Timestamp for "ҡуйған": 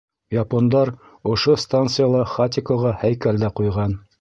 3.61-3.99